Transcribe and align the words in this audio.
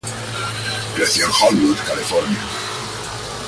Creció 0.95 1.25
en 1.27 1.31
Hollywood, 1.41 1.77
California. 1.85 2.39